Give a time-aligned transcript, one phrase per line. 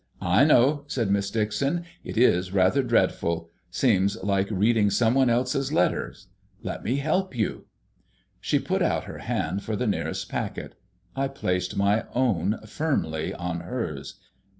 [0.19, 3.51] "I know," said Miss Dixon, "it is rather dreadful.
[3.69, 6.25] Seems like reading some one else's letters.
[6.63, 7.65] Let me help you."
[8.39, 10.73] She put out her hand for the nearest packet.
[11.15, 14.15] I placed my own firmly on hers.